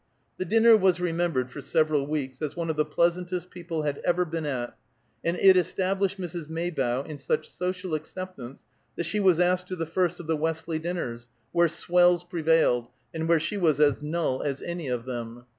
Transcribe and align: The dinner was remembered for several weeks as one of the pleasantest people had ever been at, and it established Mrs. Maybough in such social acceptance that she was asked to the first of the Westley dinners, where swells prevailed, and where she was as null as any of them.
The 0.39 0.45
dinner 0.45 0.75
was 0.75 0.99
remembered 0.99 1.51
for 1.51 1.61
several 1.61 2.07
weeks 2.07 2.41
as 2.41 2.55
one 2.55 2.71
of 2.71 2.75
the 2.75 2.83
pleasantest 2.83 3.51
people 3.51 3.83
had 3.83 3.99
ever 3.99 4.25
been 4.25 4.47
at, 4.47 4.75
and 5.23 5.37
it 5.37 5.55
established 5.55 6.17
Mrs. 6.19 6.49
Maybough 6.49 7.03
in 7.03 7.19
such 7.19 7.47
social 7.47 7.93
acceptance 7.93 8.65
that 8.95 9.03
she 9.03 9.19
was 9.19 9.39
asked 9.39 9.67
to 9.67 9.75
the 9.75 9.85
first 9.85 10.19
of 10.19 10.25
the 10.25 10.35
Westley 10.35 10.79
dinners, 10.79 11.29
where 11.51 11.69
swells 11.69 12.23
prevailed, 12.23 12.89
and 13.13 13.29
where 13.29 13.39
she 13.39 13.57
was 13.57 13.79
as 13.79 14.01
null 14.01 14.41
as 14.41 14.63
any 14.63 14.87
of 14.87 15.05
them. 15.05 15.45